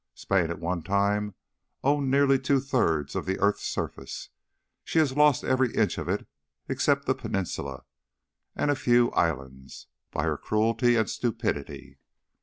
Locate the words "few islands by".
8.75-10.23